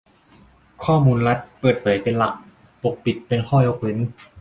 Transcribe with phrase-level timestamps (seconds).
[0.83, 2.33] ข้อมูลรัฐ: เปิดเผยเป็นหลัก
[2.83, 3.97] ปกปิดเป็นข้อยกเว้น